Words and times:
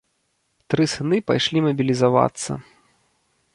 Тры 0.73 0.83
сыны 0.93 1.19
пайшлі 1.31 1.63
мабілізавацца. 1.67 2.51